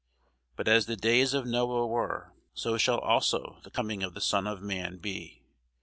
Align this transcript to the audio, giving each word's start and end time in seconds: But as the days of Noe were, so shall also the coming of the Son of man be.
But 0.55 0.67
as 0.67 0.87
the 0.87 0.95
days 0.95 1.35
of 1.35 1.45
Noe 1.45 1.85
were, 1.85 2.33
so 2.55 2.75
shall 2.79 2.97
also 2.97 3.59
the 3.63 3.69
coming 3.69 4.01
of 4.01 4.15
the 4.15 4.19
Son 4.19 4.47
of 4.47 4.59
man 4.59 4.97
be. 4.97 5.43